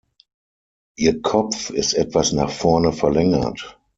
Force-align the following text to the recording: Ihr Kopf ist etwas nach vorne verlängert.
Ihr 0.97 1.21
Kopf 1.21 1.69
ist 1.69 1.93
etwas 1.93 2.31
nach 2.31 2.49
vorne 2.49 2.91
verlängert. 2.91 3.77